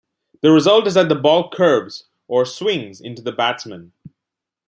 The 0.41 0.49
result 0.51 0.87
is 0.87 0.95
that 0.95 1.09
the 1.09 1.15
ball 1.15 1.51
curves, 1.51 2.05
or 2.27 2.43
"swings" 2.43 2.99
in 3.01 3.13
to 3.13 3.21
the 3.21 3.31
batsman. 3.31 3.93